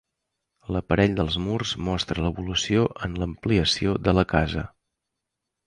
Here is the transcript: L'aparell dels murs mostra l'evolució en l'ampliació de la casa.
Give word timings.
L'aparell 0.75 1.13
dels 1.19 1.37
murs 1.47 1.73
mostra 1.89 2.25
l'evolució 2.29 2.87
en 3.09 3.21
l'ampliació 3.21 3.95
de 4.09 4.17
la 4.21 4.27
casa. 4.35 4.65